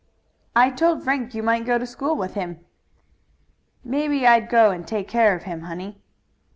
"I 0.55 0.71
told 0.71 1.03
Frank 1.03 1.35
you 1.35 1.43
might 1.43 1.63
go 1.63 1.77
to 1.77 1.85
school 1.85 2.15
with 2.15 2.33
him." 2.33 2.65
"Maybe 3.83 4.25
I'd 4.25 4.49
go 4.49 4.71
and 4.71 4.87
take 4.87 5.07
care 5.07 5.35
of 5.35 5.43
him, 5.43 5.61
honey." 5.61 6.01